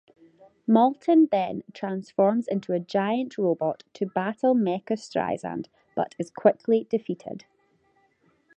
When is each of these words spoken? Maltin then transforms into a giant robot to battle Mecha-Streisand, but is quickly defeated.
Maltin 0.67 1.29
then 1.29 1.61
transforms 1.73 2.47
into 2.47 2.73
a 2.73 2.79
giant 2.79 3.37
robot 3.37 3.83
to 3.93 4.07
battle 4.07 4.55
Mecha-Streisand, 4.55 5.67
but 5.95 6.15
is 6.17 6.31
quickly 6.31 6.87
defeated. 6.89 7.45